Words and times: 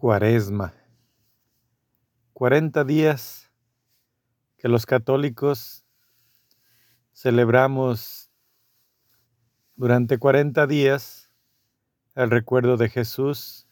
Cuaresma. 0.00 0.74
40 2.32 2.84
días 2.84 3.50
que 4.56 4.68
los 4.68 4.86
católicos 4.86 5.84
celebramos 7.12 8.30
durante 9.74 10.18
40 10.18 10.68
días 10.68 11.32
el 12.14 12.30
recuerdo 12.30 12.76
de 12.76 12.88
Jesús 12.90 13.66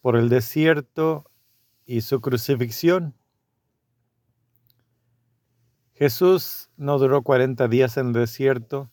por 0.00 0.16
el 0.16 0.30
desierto 0.30 1.30
y 1.84 2.00
su 2.00 2.20
crucifixión. 2.20 3.14
Jesús 5.92 6.70
no 6.76 6.98
duró 6.98 7.22
40 7.22 7.68
días 7.68 7.96
en 7.98 8.08
el 8.08 8.14
desierto 8.14 8.90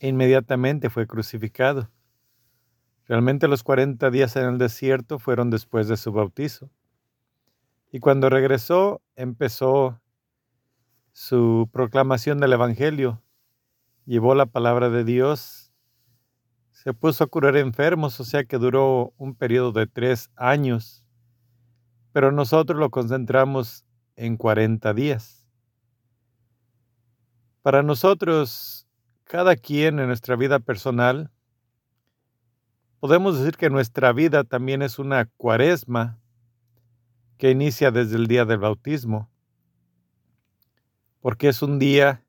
e 0.00 0.08
inmediatamente 0.08 0.90
fue 0.90 1.06
crucificado. 1.06 1.88
Realmente 3.10 3.48
los 3.48 3.64
40 3.64 4.08
días 4.12 4.36
en 4.36 4.44
el 4.44 4.58
desierto 4.58 5.18
fueron 5.18 5.50
después 5.50 5.88
de 5.88 5.96
su 5.96 6.12
bautizo. 6.12 6.70
Y 7.90 7.98
cuando 7.98 8.30
regresó, 8.30 9.02
empezó 9.16 10.00
su 11.10 11.68
proclamación 11.72 12.38
del 12.38 12.52
Evangelio. 12.52 13.20
Llevó 14.04 14.36
la 14.36 14.46
palabra 14.46 14.90
de 14.90 15.02
Dios. 15.02 15.72
Se 16.70 16.94
puso 16.94 17.24
a 17.24 17.26
curar 17.26 17.56
enfermos, 17.56 18.20
o 18.20 18.24
sea 18.24 18.44
que 18.44 18.58
duró 18.58 19.12
un 19.16 19.34
periodo 19.34 19.72
de 19.72 19.88
tres 19.88 20.30
años. 20.36 21.04
Pero 22.12 22.30
nosotros 22.30 22.78
lo 22.78 22.90
concentramos 22.90 23.84
en 24.14 24.36
40 24.36 24.94
días. 24.94 25.44
Para 27.62 27.82
nosotros, 27.82 28.86
cada 29.24 29.56
quien 29.56 29.98
en 29.98 30.06
nuestra 30.06 30.36
vida 30.36 30.60
personal, 30.60 31.32
Podemos 33.00 33.38
decir 33.38 33.56
que 33.56 33.70
nuestra 33.70 34.12
vida 34.12 34.44
también 34.44 34.82
es 34.82 34.98
una 34.98 35.24
cuaresma 35.38 36.20
que 37.38 37.50
inicia 37.50 37.90
desde 37.90 38.16
el 38.16 38.26
día 38.26 38.44
del 38.44 38.58
bautismo, 38.58 39.30
porque 41.20 41.48
es 41.48 41.62
un 41.62 41.78
día 41.78 42.22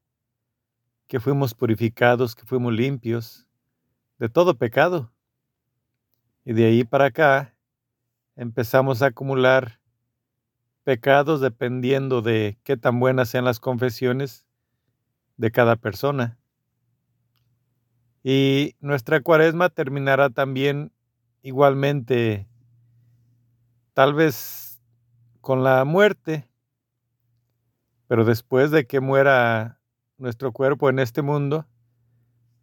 que 1.08 1.20
fuimos 1.20 1.54
purificados, 1.54 2.36
que 2.36 2.46
fuimos 2.46 2.72
limpios 2.72 3.46
de 4.18 4.30
todo 4.30 4.58
pecado. 4.58 5.12
Y 6.46 6.54
de 6.54 6.68
ahí 6.68 6.86
para 6.86 7.08
acá 7.08 7.54
empezamos 8.38 9.02
a 9.02 9.08
acumular 9.08 9.82
pecados 10.86 11.42
dependiendo 11.42 12.22
de 12.22 12.58
qué 12.64 12.78
tan 12.78 12.98
buenas 12.98 13.28
sean 13.28 13.44
las 13.44 13.60
confesiones 13.60 14.46
de 15.36 15.52
cada 15.52 15.76
persona. 15.76 16.41
Y 18.24 18.76
nuestra 18.80 19.22
cuaresma 19.22 19.70
terminará 19.70 20.30
también 20.30 20.92
igualmente, 21.42 22.48
tal 23.94 24.14
vez 24.14 24.80
con 25.42 25.64
la 25.64 25.84
muerte, 25.86 26.48
pero 28.08 28.26
después 28.26 28.72
de 28.72 28.86
que 28.86 29.00
muera 29.00 29.80
nuestro 30.18 30.52
cuerpo 30.52 30.90
en 30.90 31.00
este 31.00 31.22
mundo, 31.24 31.66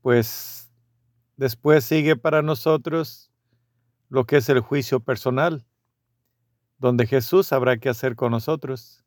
pues 0.03 0.71
después 1.37 1.85
sigue 1.85 2.17
para 2.17 2.43
nosotros 2.43 3.33
lo 4.09 4.27
que 4.27 4.37
es 4.37 4.49
el 4.49 4.61
juicio 4.61 5.01
personal, 5.01 5.67
donde 6.79 7.07
Jesús 7.07 7.53
habrá 7.53 7.79
que 7.79 7.89
hacer 7.89 8.15
con 8.15 8.31
nosotros. 8.31 9.05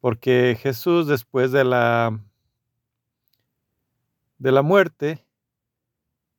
Porque 0.00 0.58
Jesús 0.60 1.06
después 1.06 1.52
de 1.52 1.64
la 1.64 2.18
de 4.42 4.50
la 4.50 4.62
muerte, 4.62 5.24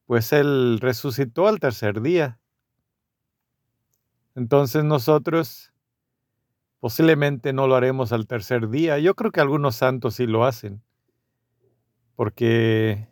pues 0.05 0.33
Él 0.33 0.79
resucitó 0.81 1.47
al 1.47 1.61
tercer 1.61 2.01
día. 2.01 2.37
Entonces 4.35 4.83
nosotros 4.83 5.71
posiblemente 6.81 7.53
no 7.53 7.65
lo 7.65 7.75
haremos 7.75 8.11
al 8.11 8.27
tercer 8.27 8.67
día. 8.67 8.99
Yo 8.99 9.15
creo 9.15 9.31
que 9.31 9.39
algunos 9.39 9.77
santos 9.77 10.15
sí 10.15 10.27
lo 10.27 10.43
hacen, 10.43 10.83
porque 12.17 13.07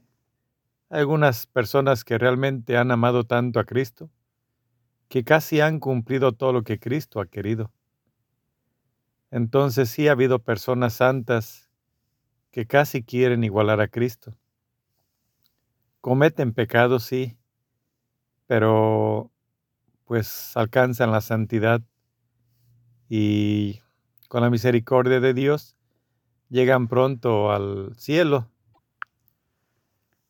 hay 0.89 0.99
algunas 0.99 1.45
personas 1.45 2.03
que 2.03 2.17
realmente 2.17 2.75
han 2.75 2.91
amado 2.91 3.23
tanto 3.23 3.61
a 3.61 3.63
Cristo, 3.63 4.09
que 5.07 5.23
casi 5.23 5.61
han 5.61 5.79
cumplido 5.79 6.33
todo 6.33 6.51
lo 6.51 6.63
que 6.63 6.79
Cristo 6.79 7.21
ha 7.21 7.27
querido. 7.27 7.71
Entonces 9.29 9.89
sí 9.89 10.09
ha 10.09 10.11
habido 10.11 10.39
personas 10.39 10.95
santas 10.95 11.69
que 12.51 12.67
casi 12.67 13.03
quieren 13.03 13.45
igualar 13.45 13.79
a 13.79 13.87
Cristo 13.87 14.35
cometen 16.01 16.53
pecados, 16.53 17.03
sí, 17.03 17.37
pero 18.47 19.31
pues 20.05 20.57
alcanzan 20.57 21.11
la 21.11 21.21
santidad 21.21 21.81
y 23.07 23.79
con 24.27 24.41
la 24.41 24.49
misericordia 24.49 25.19
de 25.19 25.33
Dios 25.33 25.77
llegan 26.49 26.87
pronto 26.87 27.51
al 27.51 27.95
cielo. 27.97 28.49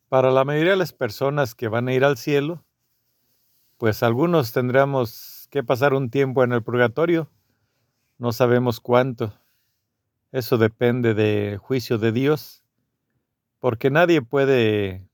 Para 0.08 0.30
la 0.30 0.44
mayoría 0.44 0.72
de 0.72 0.76
las 0.76 0.92
personas 0.92 1.54
que 1.54 1.68
van 1.68 1.88
a 1.88 1.94
ir 1.94 2.04
al 2.04 2.16
cielo, 2.16 2.64
pues 3.78 4.02
algunos 4.02 4.52
tendremos 4.52 5.48
que 5.50 5.64
pasar 5.64 5.94
un 5.94 6.10
tiempo 6.10 6.44
en 6.44 6.52
el 6.52 6.62
purgatorio, 6.62 7.30
no 8.18 8.32
sabemos 8.32 8.78
cuánto. 8.78 9.32
Eso 10.30 10.58
depende 10.58 11.14
del 11.14 11.58
juicio 11.58 11.98
de 11.98 12.12
Dios, 12.12 12.62
porque 13.58 13.90
nadie 13.90 14.22
puede 14.22 15.11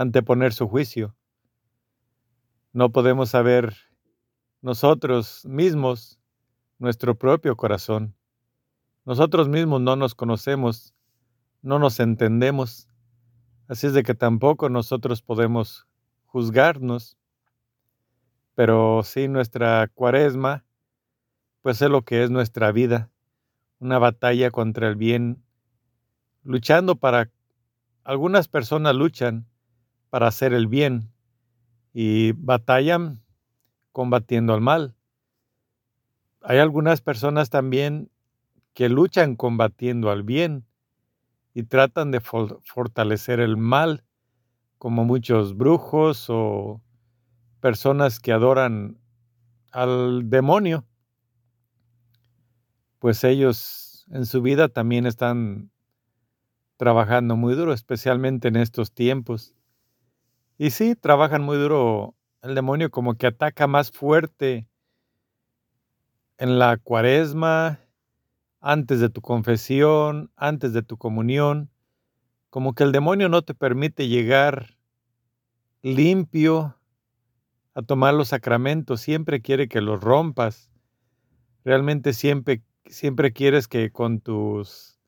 anteponer 0.00 0.54
su 0.54 0.66
juicio. 0.66 1.14
No 2.72 2.90
podemos 2.90 3.28
saber 3.28 3.76
nosotros 4.62 5.44
mismos 5.44 6.18
nuestro 6.78 7.16
propio 7.16 7.54
corazón. 7.54 8.16
Nosotros 9.04 9.50
mismos 9.50 9.82
no 9.82 9.96
nos 9.96 10.14
conocemos, 10.14 10.94
no 11.60 11.78
nos 11.78 12.00
entendemos. 12.00 12.88
Así 13.68 13.88
es 13.88 13.92
de 13.92 14.02
que 14.02 14.14
tampoco 14.14 14.70
nosotros 14.70 15.20
podemos 15.20 15.86
juzgarnos. 16.24 17.18
Pero 18.54 19.02
sí 19.04 19.28
nuestra 19.28 19.86
cuaresma, 19.88 20.64
pues 21.60 21.82
es 21.82 21.90
lo 21.90 22.06
que 22.06 22.24
es 22.24 22.30
nuestra 22.30 22.72
vida, 22.72 23.10
una 23.80 23.98
batalla 23.98 24.50
contra 24.50 24.88
el 24.88 24.96
bien, 24.96 25.44
luchando 26.42 26.96
para... 26.96 27.30
Algunas 28.02 28.48
personas 28.48 28.94
luchan 28.94 29.49
para 30.10 30.26
hacer 30.26 30.52
el 30.52 30.66
bien 30.66 31.10
y 31.92 32.32
batallan 32.32 33.22
combatiendo 33.92 34.52
al 34.54 34.60
mal. 34.60 34.94
Hay 36.42 36.58
algunas 36.58 37.00
personas 37.00 37.50
también 37.50 38.10
que 38.74 38.88
luchan 38.88 39.36
combatiendo 39.36 40.10
al 40.10 40.22
bien 40.22 40.64
y 41.54 41.64
tratan 41.64 42.10
de 42.10 42.20
fortalecer 42.20 43.40
el 43.40 43.56
mal, 43.56 44.04
como 44.78 45.04
muchos 45.04 45.56
brujos 45.56 46.26
o 46.28 46.80
personas 47.60 48.20
que 48.20 48.32
adoran 48.32 48.98
al 49.72 50.30
demonio. 50.30 50.86
Pues 52.98 53.24
ellos 53.24 54.06
en 54.10 54.26
su 54.26 54.42
vida 54.42 54.68
también 54.68 55.06
están 55.06 55.70
trabajando 56.76 57.36
muy 57.36 57.54
duro, 57.54 57.74
especialmente 57.74 58.48
en 58.48 58.56
estos 58.56 58.92
tiempos. 58.92 59.54
Y 60.62 60.72
sí, 60.72 60.94
trabajan 60.94 61.40
muy 61.40 61.56
duro. 61.56 62.14
El 62.42 62.54
demonio 62.54 62.90
como 62.90 63.14
que 63.14 63.26
ataca 63.26 63.66
más 63.66 63.90
fuerte 63.90 64.68
en 66.36 66.58
la 66.58 66.76
cuaresma, 66.76 67.80
antes 68.60 69.00
de 69.00 69.08
tu 69.08 69.22
confesión, 69.22 70.30
antes 70.36 70.74
de 70.74 70.82
tu 70.82 70.98
comunión. 70.98 71.70
Como 72.50 72.74
que 72.74 72.82
el 72.82 72.92
demonio 72.92 73.30
no 73.30 73.40
te 73.40 73.54
permite 73.54 74.06
llegar 74.06 74.76
limpio 75.80 76.76
a 77.72 77.80
tomar 77.80 78.12
los 78.12 78.28
sacramentos. 78.28 79.00
Siempre 79.00 79.40
quiere 79.40 79.66
que 79.66 79.80
los 79.80 80.02
rompas. 80.02 80.70
Realmente 81.64 82.12
siempre, 82.12 82.62
siempre 82.84 83.32
quieres 83.32 83.66
que 83.66 83.90
con 83.90 84.20
tus 84.20 85.00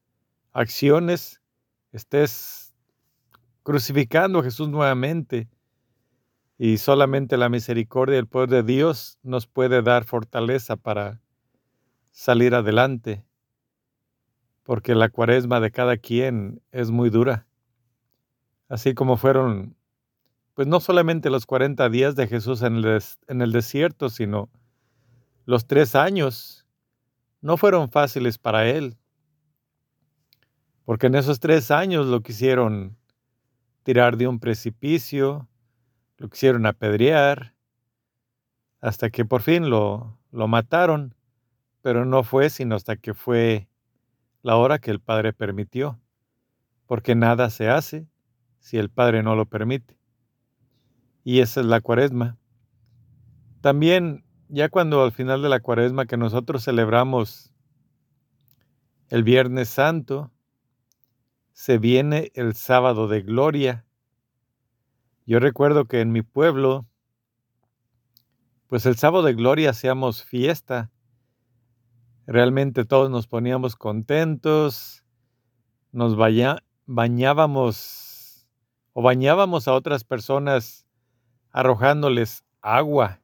acciones 0.53 1.43
estés 1.93 2.62
crucificando 3.63 4.41
a 4.41 4.43
Jesús 4.43 4.69
nuevamente. 4.69 5.49
Y 6.59 6.79
solamente 6.79 7.37
la 7.37 7.49
misericordia 7.49 8.17
y 8.17 8.19
el 8.19 8.29
poder 8.29 8.49
de 8.49 8.63
Dios 8.63 9.19
nos 9.23 9.47
puede 9.47 9.83
dar 9.83 10.05
fortaleza 10.05 10.77
para 10.77 11.21
salir 12.13 12.55
adelante, 12.55 13.25
porque 14.63 14.95
la 14.95 15.09
cuaresma 15.09 15.61
de 15.61 15.73
cada 15.73 15.97
quien 15.97 16.63
es 16.71 16.91
muy 16.91 17.11
dura. 17.11 17.47
Así 18.69 18.95
como 18.95 19.17
fueron, 19.17 19.77
pues 20.55 20.69
no 20.69 20.79
solamente 20.81 21.31
los 21.31 21.47
40 21.47 21.89
días 21.89 22.15
de 22.15 22.29
Jesús 22.29 22.63
en 22.63 22.77
el, 22.77 23.53
desierto, 23.53 24.09
sino 24.09 24.51
los 25.47 25.67
tres 25.67 25.95
años, 25.95 26.67
no 27.41 27.57
fueron 27.57 27.91
fáciles 27.91 28.39
para 28.39 28.69
él, 28.69 28.97
porque 30.85 31.09
en 31.09 31.17
esos 31.17 31.41
tres 31.41 31.71
años 31.71 32.07
lo 32.07 32.23
quisieron 32.23 32.97
tirar 33.83 34.17
de 34.17 34.29
un 34.29 34.39
precipicio, 34.39 35.49
lo 36.19 36.29
quisieron 36.29 36.67
apedrear, 36.67 37.55
hasta 38.81 39.11
que 39.11 39.25
por 39.25 39.43
fin 39.43 39.71
lo, 39.71 40.19
lo 40.31 40.49
mataron, 40.49 41.15
pero 41.83 42.05
no 42.05 42.23
fue 42.23 42.51
sino 42.51 42.75
hasta 42.77 42.97
que 42.97 43.15
fue 43.15 43.69
la 44.43 44.57
hora 44.57 44.79
que 44.79 44.91
el 44.91 45.01
Padre 45.01 45.33
permitió, 45.33 46.01
porque 46.87 47.15
nada 47.15 47.51
se 47.51 47.69
hace 47.69 48.07
si 48.59 48.79
el 48.79 48.91
Padre 48.91 49.23
no 49.23 49.37
lo 49.37 49.47
permite. 49.47 49.97
Y 51.25 51.41
esa 51.41 51.61
es 51.61 51.67
la 51.67 51.81
cuaresma. 51.81 52.37
También, 53.61 54.25
ya 54.49 54.69
cuando 54.69 55.05
al 55.05 55.13
final 55.13 55.43
de 55.43 55.49
la 55.49 55.61
cuaresma 55.61 56.07
que 56.07 56.17
nosotros 56.17 56.65
celebramos 56.65 57.53
el 59.09 59.23
Viernes 59.23 59.69
Santo, 59.69 60.33
se 61.53 61.79
viene 61.79 62.31
el 62.35 62.55
sábado 62.55 63.09
de 63.09 63.23
gloria. 63.23 63.85
Yo 65.27 65.39
recuerdo 65.39 65.87
que 65.87 66.01
en 66.01 66.13
mi 66.13 66.23
pueblo, 66.23 66.87
pues 68.67 68.87
el 68.87 68.97
sábado 68.97 69.25
de 69.25 69.35
gloria 69.35 69.71
hacíamos 69.71 70.25
fiesta. 70.25 70.91
Realmente 72.27 72.85
todos 72.85 73.11
nos 73.11 73.27
poníamos 73.27 73.77
contentos, 73.77 75.05
nos 75.93 76.17
bañábamos 76.87 78.47
o 78.93 79.03
bañábamos 79.03 79.69
a 79.69 79.75
otras 79.75 80.05
personas 80.05 80.87
arrojándoles 81.51 82.45
agua 82.61 83.23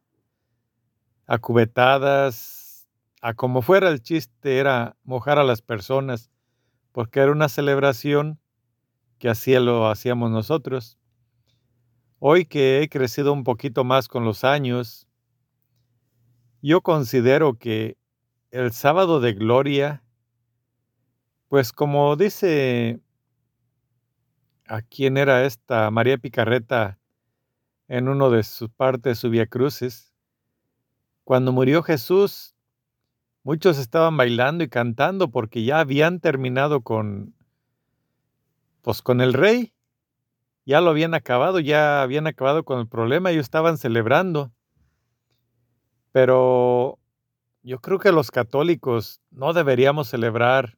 a 1.29 1.39
cubetadas, 1.39 2.89
a 3.21 3.35
como 3.35 3.61
fuera 3.61 3.91
el 3.91 4.01
chiste 4.03 4.59
era 4.59 4.97
mojar 5.05 5.39
a 5.39 5.45
las 5.45 5.61
personas, 5.61 6.31
porque 6.99 7.21
era 7.21 7.31
una 7.31 7.49
celebración 7.49 8.41
que 9.21 9.29
así 9.29 9.55
lo 9.55 9.89
hacíamos 9.89 10.33
nosotros. 10.33 10.99
Hoy 12.19 12.45
que 12.45 12.83
he 12.83 12.89
crecido 12.89 13.33
un 13.33 13.45
poquito 13.45 13.85
más 13.85 14.09
con 14.09 14.25
los 14.25 14.43
años, 14.43 15.07
yo 16.61 16.81
considero 16.81 17.57
que 17.57 17.97
el 18.51 18.73
sábado 18.73 19.21
de 19.21 19.35
gloria, 19.35 20.03
pues 21.47 21.73
como 21.73 22.17
dice 22.17 23.01
a 24.67 24.83
quién 24.83 25.19
era 25.19 25.45
esta 25.45 25.93
María 25.93 26.19
Picarreta 26.19 26.99
en 27.87 28.09
uno 28.09 28.29
de 28.29 28.43
sus 28.43 28.71
partes 28.71 29.21
su 29.21 29.31
Via 29.31 29.47
Crucis, 29.47 30.13
cuando 31.23 31.53
murió 31.53 31.85
Jesús, 31.85 32.57
muchos 33.49 33.79
estaban 33.79 34.19
bailando 34.19 34.63
y 34.63 34.69
cantando 34.69 35.31
porque 35.31 35.65
ya 35.65 35.81
habían 35.81 36.21
terminado 36.21 36.83
con 36.83 37.35
pues 38.83 39.01
con 39.01 39.23
el 39.23 39.33
rey. 39.33 39.73
Ya 40.67 40.83
lo 40.83 40.91
habían 40.91 41.15
acabado, 41.15 41.59
ya 41.59 42.03
habían 42.03 42.27
acabado 42.27 42.63
con 42.67 42.79
el 42.79 42.87
problema, 42.87 43.31
ellos 43.31 43.45
estaban 43.47 43.79
celebrando. 43.79 44.53
Pero 46.13 46.99
yo 47.63 47.79
creo 47.79 47.99
que 47.99 48.13
los 48.13 48.31
católicos 48.31 49.23
no 49.31 49.55
deberíamos 49.55 50.09
celebrar 50.09 50.77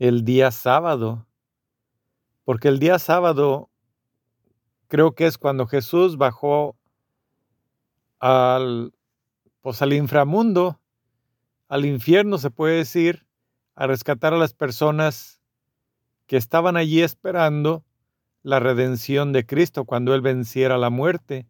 el 0.00 0.24
día 0.24 0.50
sábado, 0.50 1.24
porque 2.42 2.66
el 2.66 2.80
día 2.80 2.98
sábado 2.98 3.70
creo 4.88 5.14
que 5.14 5.26
es 5.26 5.38
cuando 5.38 5.68
Jesús 5.68 6.16
bajó 6.16 6.74
al, 8.18 8.92
pues 9.64 9.80
al 9.80 9.94
inframundo, 9.94 10.78
al 11.68 11.86
infierno 11.86 12.36
se 12.36 12.50
puede 12.50 12.76
decir, 12.76 13.26
a 13.74 13.86
rescatar 13.86 14.34
a 14.34 14.36
las 14.36 14.52
personas 14.52 15.40
que 16.26 16.36
estaban 16.36 16.76
allí 16.76 17.00
esperando 17.00 17.82
la 18.42 18.60
redención 18.60 19.32
de 19.32 19.46
Cristo 19.46 19.86
cuando 19.86 20.14
Él 20.14 20.20
venciera 20.20 20.76
la 20.76 20.90
muerte. 20.90 21.48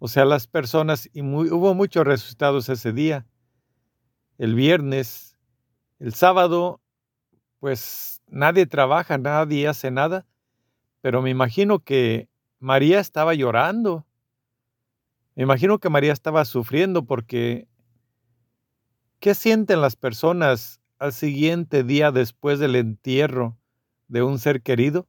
O 0.00 0.08
sea, 0.08 0.24
las 0.24 0.48
personas, 0.48 1.08
y 1.12 1.22
hubo 1.22 1.72
muchos 1.72 2.04
resucitados 2.04 2.68
ese 2.68 2.92
día. 2.92 3.28
El 4.36 4.56
viernes, 4.56 5.38
el 6.00 6.14
sábado, 6.14 6.80
pues 7.60 8.22
nadie 8.26 8.66
trabaja, 8.66 9.18
nadie 9.18 9.68
hace 9.68 9.92
nada, 9.92 10.26
pero 11.00 11.22
me 11.22 11.30
imagino 11.30 11.78
que 11.78 12.28
María 12.58 12.98
estaba 12.98 13.34
llorando 13.34 14.04
me 15.38 15.44
imagino 15.44 15.78
que 15.78 15.88
María 15.88 16.12
estaba 16.12 16.44
sufriendo 16.44 17.04
porque 17.04 17.68
¿qué 19.20 19.36
sienten 19.36 19.80
las 19.80 19.94
personas 19.94 20.80
al 20.98 21.12
siguiente 21.12 21.84
día 21.84 22.10
después 22.10 22.58
del 22.58 22.74
entierro 22.74 23.56
de 24.08 24.24
un 24.24 24.40
ser 24.40 24.62
querido? 24.62 25.06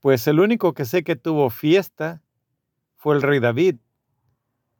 Pues 0.00 0.26
el 0.26 0.40
único 0.40 0.74
que 0.74 0.84
sé 0.84 1.04
que 1.04 1.14
tuvo 1.14 1.48
fiesta 1.50 2.24
fue 2.96 3.14
el 3.14 3.22
rey 3.22 3.38
David, 3.38 3.76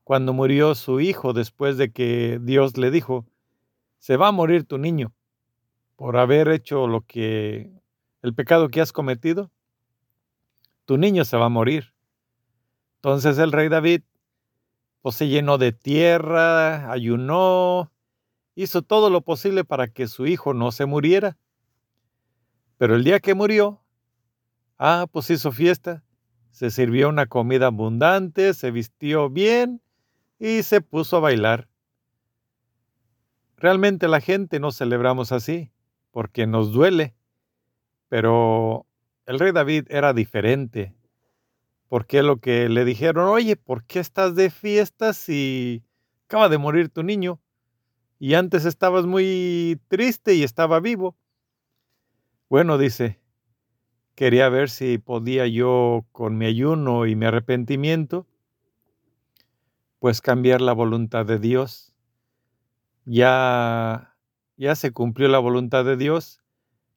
cuando 0.02 0.32
murió 0.32 0.74
su 0.74 0.98
hijo 0.98 1.32
después 1.32 1.78
de 1.78 1.92
que 1.92 2.40
Dios 2.42 2.76
le 2.76 2.90
dijo, 2.90 3.24
se 4.00 4.16
va 4.16 4.26
a 4.26 4.32
morir 4.32 4.64
tu 4.64 4.78
niño 4.78 5.14
por 5.94 6.16
haber 6.16 6.48
hecho 6.48 6.88
lo 6.88 7.02
que, 7.02 7.70
el 8.22 8.34
pecado 8.34 8.68
que 8.68 8.80
has 8.80 8.90
cometido, 8.90 9.52
tu 10.86 10.98
niño 10.98 11.24
se 11.24 11.36
va 11.36 11.46
a 11.46 11.50
morir. 11.50 11.89
Entonces 13.00 13.38
el 13.38 13.50
rey 13.50 13.70
David 13.70 14.02
pues, 15.00 15.14
se 15.14 15.26
llenó 15.26 15.56
de 15.56 15.72
tierra, 15.72 16.92
ayunó, 16.92 17.90
hizo 18.54 18.82
todo 18.82 19.08
lo 19.08 19.22
posible 19.22 19.64
para 19.64 19.88
que 19.88 20.06
su 20.06 20.26
hijo 20.26 20.52
no 20.52 20.70
se 20.70 20.84
muriera. 20.84 21.38
Pero 22.76 22.94
el 22.94 23.02
día 23.02 23.18
que 23.20 23.32
murió, 23.32 23.82
ah, 24.76 25.06
pues 25.10 25.30
hizo 25.30 25.50
fiesta, 25.50 26.04
se 26.50 26.70
sirvió 26.70 27.08
una 27.08 27.24
comida 27.24 27.68
abundante, 27.68 28.52
se 28.52 28.70
vistió 28.70 29.30
bien 29.30 29.80
y 30.38 30.62
se 30.62 30.82
puso 30.82 31.16
a 31.16 31.20
bailar. 31.20 31.68
Realmente 33.56 34.08
la 34.08 34.20
gente 34.20 34.60
no 34.60 34.72
celebramos 34.72 35.32
así, 35.32 35.72
porque 36.10 36.46
nos 36.46 36.70
duele, 36.70 37.14
pero 38.08 38.84
el 39.24 39.38
rey 39.38 39.52
David 39.52 39.86
era 39.88 40.12
diferente 40.12 40.99
porque 41.90 42.22
lo 42.22 42.36
que 42.36 42.68
le 42.68 42.84
dijeron, 42.84 43.26
oye, 43.26 43.56
¿por 43.56 43.82
qué 43.82 43.98
estás 43.98 44.36
de 44.36 44.50
fiesta 44.50 45.12
si 45.12 45.82
acaba 46.26 46.48
de 46.48 46.56
morir 46.56 46.88
tu 46.88 47.02
niño? 47.02 47.40
Y 48.20 48.34
antes 48.34 48.64
estabas 48.64 49.06
muy 49.06 49.80
triste 49.88 50.34
y 50.34 50.44
estaba 50.44 50.78
vivo. 50.78 51.16
Bueno, 52.48 52.78
dice, 52.78 53.18
quería 54.14 54.48
ver 54.48 54.70
si 54.70 54.98
podía 54.98 55.48
yo 55.48 56.06
con 56.12 56.38
mi 56.38 56.46
ayuno 56.46 57.06
y 57.06 57.16
mi 57.16 57.26
arrepentimiento, 57.26 58.24
pues 59.98 60.20
cambiar 60.20 60.60
la 60.60 60.72
voluntad 60.72 61.26
de 61.26 61.40
Dios. 61.40 61.92
Ya, 63.04 64.14
ya 64.56 64.76
se 64.76 64.92
cumplió 64.92 65.26
la 65.26 65.40
voluntad 65.40 65.84
de 65.84 65.96
Dios, 65.96 66.40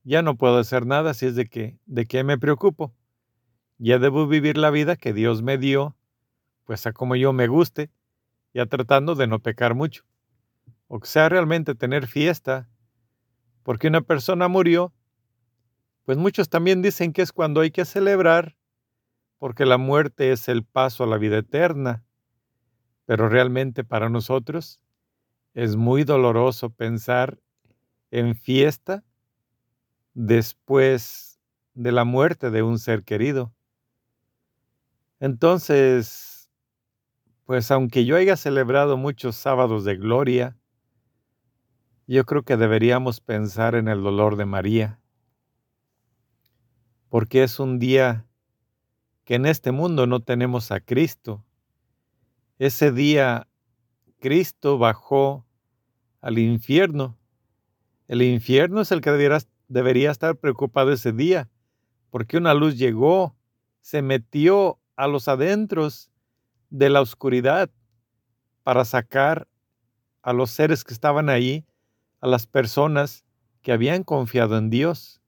ya 0.04 0.22
no 0.22 0.38
puedo 0.38 0.60
hacer 0.60 0.86
nada, 0.86 1.12
así 1.12 1.26
es 1.26 1.36
de 1.36 1.48
que, 1.48 1.80
¿de 1.88 2.06
qué 2.06 2.24
me 2.24 2.38
preocupo? 2.38 2.94
Ya 3.78 4.00
debo 4.00 4.28
vivir 4.28 4.58
la 4.58 4.70
vida 4.70 4.96
que 4.96 5.14
Dios 5.14 5.42
me 5.42 5.58
dio, 5.58 5.96
pues 6.66 6.86
a 6.88 6.94
como 6.94 7.16
yo 7.16 7.34
me 7.34 7.48
guste, 7.48 7.92
ya 8.54 8.66
tratando 8.66 9.16
de 9.16 9.28
no 9.28 9.40
pecar 9.40 9.76
mucho. 9.76 10.04
O 10.88 11.00
sea, 11.04 11.30
realmente 11.30 11.76
tener 11.76 12.08
fiesta, 12.08 12.70
porque 13.64 13.88
una 13.88 14.02
persona 14.02 14.48
murió, 14.48 14.94
pues 16.06 16.18
muchos 16.18 16.50
también 16.50 16.82
dicen 16.82 17.14
que 17.14 17.22
es 17.22 17.32
cuando 17.32 17.62
hay 17.62 17.72
que 17.72 17.86
celebrar, 17.86 18.56
porque 19.40 19.66
la 19.66 19.78
muerte 19.78 20.32
es 20.32 20.48
el 20.48 20.64
paso 20.64 21.04
a 21.04 21.08
la 21.08 21.18
vida 21.18 21.38
eterna. 21.40 22.04
Pero 23.06 23.28
realmente 23.30 23.84
para 23.84 24.10
nosotros 24.10 24.80
es 25.54 25.76
muy 25.76 26.04
doloroso 26.04 26.70
pensar 26.70 27.40
en 28.12 28.36
fiesta 28.36 29.04
después 30.16 31.40
de 31.74 31.92
la 31.92 32.04
muerte 32.04 32.52
de 32.52 32.62
un 32.64 32.78
ser 32.80 33.04
querido. 33.04 33.54
Entonces, 35.24 36.52
pues 37.46 37.72
aunque 37.72 38.04
yo 38.04 38.18
haya 38.18 38.36
celebrado 38.36 38.98
muchos 38.98 39.38
sábados 39.38 39.86
de 39.86 39.96
gloria, 39.96 40.58
yo 42.08 42.26
creo 42.26 42.44
que 42.44 42.58
deberíamos 42.58 43.22
pensar 43.22 43.76
en 43.76 43.88
el 43.88 44.04
dolor 44.04 44.36
de 44.36 44.44
María, 44.44 45.00
porque 47.08 47.44
es 47.44 47.58
un 47.62 47.80
día 47.80 48.28
que 49.24 49.36
en 49.36 49.46
este 49.46 49.72
mundo 49.72 50.08
no 50.08 50.20
tenemos 50.20 50.74
a 50.74 50.82
Cristo. 50.82 51.46
Ese 52.60 52.92
día 52.92 53.48
Cristo 54.20 54.78
bajó 54.78 55.46
al 56.20 56.38
infierno. 56.38 57.18
El 58.10 58.24
infierno 58.24 58.82
es 58.82 58.92
el 58.92 59.00
que 59.00 59.12
debería, 59.12 59.40
debería 59.70 60.12
estar 60.12 60.36
preocupado 60.36 60.92
ese 60.92 61.14
día, 61.14 61.50
porque 62.10 62.36
una 62.36 62.54
luz 62.54 62.78
llegó, 62.78 63.38
se 63.80 64.02
metió 64.02 64.82
a 64.96 65.08
los 65.08 65.28
adentros 65.28 66.12
de 66.70 66.90
la 66.90 67.02
oscuridad 67.02 67.70
para 68.64 68.86
sacar 68.86 69.48
a 70.22 70.34
los 70.34 70.52
seres 70.52 70.84
que 70.84 70.94
estaban 70.94 71.30
ahí, 71.30 71.66
a 72.22 72.28
las 72.28 72.48
personas 72.48 73.26
que 73.62 73.72
habían 73.72 74.04
confiado 74.04 74.58
en 74.58 74.70
Dios. 74.70 75.22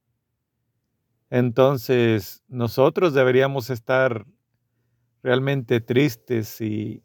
Entonces, 1.29 2.43
nosotros 2.47 3.13
deberíamos 3.13 3.69
estar 3.69 4.25
realmente 5.21 5.81
tristes 5.81 6.61
y 6.61 7.03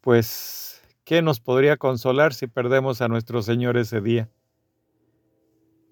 pues, 0.00 0.82
¿qué 1.04 1.22
nos 1.22 1.40
podría 1.40 1.76
consolar 1.76 2.32
si 2.32 2.46
perdemos 2.46 3.00
a 3.00 3.08
nuestro 3.08 3.42
Señor 3.42 3.76
ese 3.76 4.00
día? 4.00 4.30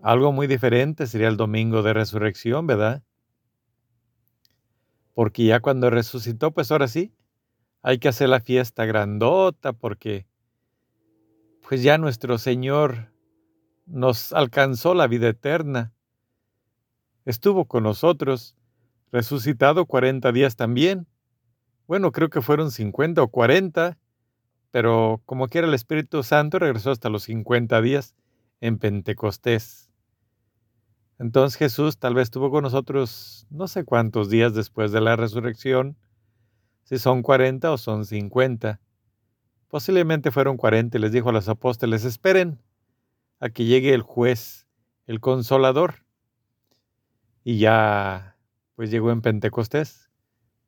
Algo 0.02 0.32
muy 0.32 0.46
diferente 0.46 1.06
sería 1.06 1.28
el 1.28 1.36
domingo 1.36 1.82
de 1.82 1.94
resurrección, 1.94 2.66
¿verdad? 2.66 3.02
Porque 5.14 5.46
ya 5.46 5.60
cuando 5.60 5.90
resucitó, 5.90 6.50
pues 6.50 6.70
ahora 6.70 6.88
sí, 6.88 7.14
hay 7.82 7.98
que 7.98 8.08
hacer 8.08 8.28
la 8.28 8.40
fiesta 8.40 8.84
grandota 8.84 9.72
porque 9.72 10.26
pues 11.68 11.82
ya 11.82 11.98
nuestro 11.98 12.38
Señor 12.38 13.12
nos 13.86 14.32
alcanzó 14.32 14.94
la 14.94 15.06
vida 15.06 15.28
eterna. 15.28 15.92
Estuvo 17.24 17.66
con 17.66 17.84
nosotros, 17.84 18.56
resucitado 19.12 19.86
40 19.86 20.32
días 20.32 20.56
también. 20.56 21.06
Bueno, 21.86 22.12
creo 22.12 22.28
que 22.28 22.42
fueron 22.42 22.70
50 22.70 23.22
o 23.22 23.28
40, 23.28 23.98
pero 24.70 25.22
como 25.24 25.48
quiera 25.48 25.66
el 25.66 25.74
Espíritu 25.74 26.22
Santo 26.22 26.58
regresó 26.58 26.90
hasta 26.90 27.08
los 27.08 27.24
50 27.24 27.80
días 27.80 28.14
en 28.60 28.78
Pentecostés. 28.78 29.83
Entonces 31.18 31.56
Jesús 31.56 31.98
tal 31.98 32.14
vez 32.14 32.24
estuvo 32.24 32.50
con 32.50 32.62
nosotros 32.62 33.46
no 33.50 33.68
sé 33.68 33.84
cuántos 33.84 34.30
días 34.30 34.54
después 34.54 34.90
de 34.92 35.00
la 35.00 35.16
resurrección, 35.16 35.96
si 36.82 36.98
son 36.98 37.22
40 37.22 37.72
o 37.72 37.78
son 37.78 38.04
50. 38.04 38.80
Posiblemente 39.68 40.30
fueron 40.30 40.56
40 40.56 40.98
y 40.98 41.00
les 41.00 41.12
dijo 41.12 41.30
a 41.30 41.32
los 41.32 41.48
apóstoles, 41.48 42.04
esperen 42.04 42.60
a 43.40 43.48
que 43.48 43.64
llegue 43.64 43.94
el 43.94 44.02
juez, 44.02 44.66
el 45.06 45.20
consolador. 45.20 46.04
Y 47.42 47.58
ya, 47.58 48.36
pues 48.74 48.90
llegó 48.90 49.10
en 49.10 49.20
Pentecostés. 49.20 50.10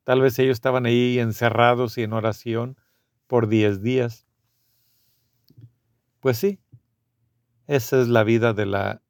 Tal 0.03 0.21
vez 0.21 0.37
ellos 0.39 0.53
estaban 0.53 0.85
ahí 0.85 1.19
encerrados 1.19 1.97
y 1.97 2.03
en 2.03 2.13
oración 2.13 2.77
por 3.27 3.47
10 3.47 3.81
días. 3.81 4.25
Pues 6.19 6.37
sí, 6.37 6.59
esa 7.67 8.01
es 8.01 8.07
la 8.07 8.23
vida 8.23 8.53
de 8.53 8.65
la 8.65 9.01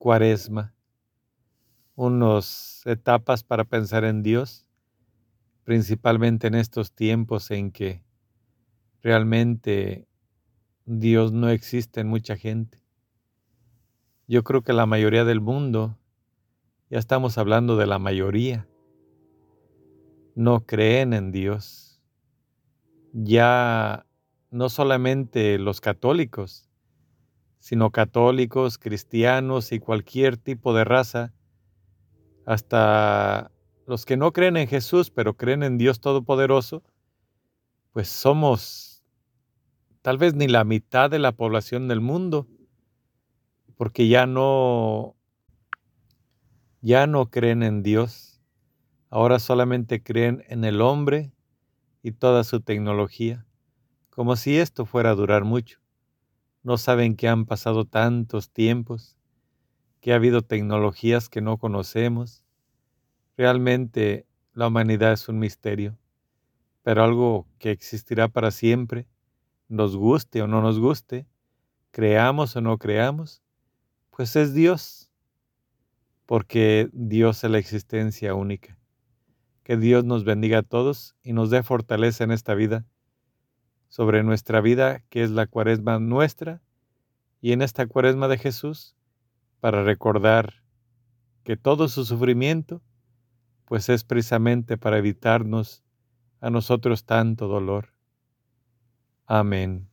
cuaresma. 0.00 0.74
Unas 1.94 2.80
etapas 2.86 3.44
para 3.44 3.64
pensar 3.64 4.04
en 4.04 4.22
Dios, 4.22 4.66
principalmente 5.64 6.46
en 6.46 6.54
estos 6.54 6.94
tiempos 6.94 7.50
en 7.50 7.70
que 7.70 8.02
realmente 9.02 10.08
Dios 10.86 11.32
no 11.32 11.50
existe 11.50 12.00
en 12.00 12.08
mucha 12.08 12.38
gente. 12.38 12.82
Yo 14.26 14.42
creo 14.42 14.62
que 14.62 14.72
la 14.72 14.86
mayoría 14.86 15.26
del 15.26 15.42
mundo, 15.42 15.98
ya 16.88 16.98
estamos 16.98 17.36
hablando 17.36 17.76
de 17.76 17.86
la 17.86 17.98
mayoría, 17.98 18.66
no 20.34 20.64
creen 20.64 21.12
en 21.12 21.30
Dios. 21.30 22.00
Ya 23.12 24.06
no 24.50 24.70
solamente 24.70 25.58
los 25.58 25.82
católicos, 25.82 26.69
sino 27.60 27.90
católicos, 27.90 28.78
cristianos 28.78 29.70
y 29.70 29.78
cualquier 29.78 30.36
tipo 30.36 30.74
de 30.74 30.84
raza, 30.84 31.32
hasta 32.46 33.52
los 33.86 34.04
que 34.04 34.16
no 34.16 34.32
creen 34.32 34.56
en 34.56 34.66
Jesús, 34.66 35.10
pero 35.10 35.34
creen 35.34 35.62
en 35.62 35.78
Dios 35.78 36.00
Todopoderoso, 36.00 36.82
pues 37.92 38.08
somos 38.08 39.04
tal 40.02 40.16
vez 40.16 40.34
ni 40.34 40.48
la 40.48 40.64
mitad 40.64 41.10
de 41.10 41.18
la 41.18 41.32
población 41.32 41.86
del 41.86 42.00
mundo, 42.00 42.48
porque 43.76 44.08
ya 44.08 44.26
no 44.26 45.16
ya 46.80 47.06
no 47.06 47.30
creen 47.30 47.62
en 47.62 47.82
Dios. 47.82 48.40
Ahora 49.10 49.38
solamente 49.38 50.02
creen 50.02 50.44
en 50.48 50.64
el 50.64 50.80
hombre 50.80 51.32
y 52.02 52.12
toda 52.12 52.44
su 52.44 52.60
tecnología, 52.60 53.44
como 54.08 54.36
si 54.36 54.56
esto 54.56 54.86
fuera 54.86 55.10
a 55.10 55.14
durar 55.14 55.44
mucho. 55.44 55.79
No 56.62 56.78
saben 56.78 57.16
que 57.16 57.28
han 57.28 57.46
pasado 57.46 57.84
tantos 57.84 58.50
tiempos, 58.50 59.16
que 60.00 60.12
ha 60.12 60.16
habido 60.16 60.42
tecnologías 60.42 61.28
que 61.28 61.40
no 61.40 61.58
conocemos. 61.58 62.44
Realmente 63.36 64.26
la 64.54 64.68
humanidad 64.68 65.12
es 65.12 65.28
un 65.28 65.38
misterio 65.38 65.98
pero 66.82 67.04
algo 67.04 67.46
que 67.58 67.70
existirá 67.70 68.28
para 68.28 68.50
siempre, 68.50 69.06
nos 69.68 69.96
guste 69.96 70.42
o 70.42 70.46
no 70.46 70.62
nos 70.62 70.78
guste, 70.78 71.26
creamos 71.90 72.56
o 72.56 72.60
no 72.60 72.78
creamos, 72.78 73.42
pues 74.10 74.36
es 74.36 74.54
Dios, 74.54 75.10
porque 76.26 76.88
Dios 76.92 77.44
es 77.44 77.50
la 77.50 77.58
existencia 77.58 78.34
única. 78.34 78.78
Que 79.62 79.76
Dios 79.76 80.04
nos 80.04 80.24
bendiga 80.24 80.58
a 80.58 80.62
todos 80.62 81.14
y 81.22 81.32
nos 81.32 81.50
dé 81.50 81.62
fortaleza 81.62 82.24
en 82.24 82.32
esta 82.32 82.54
vida, 82.54 82.86
sobre 83.90 84.22
nuestra 84.22 84.60
vida, 84.62 85.02
que 85.10 85.22
es 85.22 85.30
la 85.30 85.46
cuaresma 85.46 85.98
nuestra, 85.98 86.62
y 87.42 87.52
en 87.52 87.60
esta 87.60 87.86
cuaresma 87.86 88.28
de 88.28 88.38
Jesús, 88.38 88.96
para 89.60 89.82
recordar 89.82 90.54
que 91.44 91.56
todo 91.56 91.88
su 91.88 92.04
sufrimiento, 92.04 92.82
pues 93.66 93.88
es 93.88 94.04
precisamente 94.04 94.78
para 94.78 94.98
evitarnos 94.98 95.82
a 96.40 96.50
nosotros 96.50 97.04
tanto 97.04 97.48
dolor. 97.48 97.92
Amén. 99.26 99.89